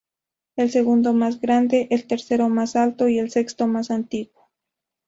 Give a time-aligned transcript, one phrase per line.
[0.55, 4.49] El segundo más grande, el tercero más alto y el sexto más antiguo.